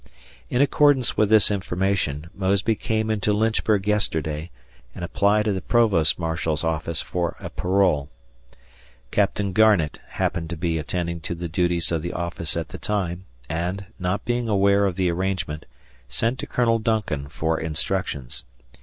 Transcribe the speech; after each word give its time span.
In 0.49 0.63
accordance 0.63 1.15
with 1.15 1.29
this 1.29 1.51
information, 1.51 2.31
Mosby 2.33 2.73
came 2.73 3.11
into 3.11 3.31
Lynchburg 3.33 3.87
yesterday, 3.87 4.49
and 4.95 5.05
applied 5.05 5.47
at 5.47 5.53
the 5.53 5.61
Provost 5.61 6.17
Marshal's 6.17 6.63
office 6.63 7.03
for 7.03 7.35
a 7.39 7.51
parole. 7.51 8.09
Capt. 9.11 9.39
Garnett 9.53 9.99
happened 10.07 10.49
to 10.49 10.57
be 10.57 10.79
attending 10.79 11.19
to 11.19 11.35
the 11.35 11.47
duties 11.47 11.91
of 11.91 12.01
the 12.01 12.13
office 12.13 12.57
at 12.57 12.69
the 12.69 12.79
time 12.79 13.25
and, 13.47 13.85
not 13.99 14.25
being 14.25 14.49
aware 14.49 14.87
of 14.87 14.95
the 14.95 15.11
arrangement, 15.11 15.67
sent 16.09 16.39
to 16.39 16.47
Col. 16.47 16.79
Duncan 16.79 17.27
for 17.29 17.59
instructions. 17.59 18.43